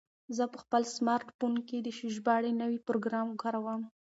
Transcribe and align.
زه 0.37 0.43
په 0.51 0.57
خپل 0.63 0.83
سمارټ 0.95 1.27
فون 1.37 1.53
کې 1.67 1.77
د 1.81 1.87
ژباړې 2.17 2.51
نوی 2.61 2.77
پروګرام 2.87 3.27
کاروم. 3.41 3.81